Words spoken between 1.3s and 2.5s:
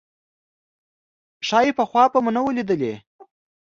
ښايي پخوا به مو نه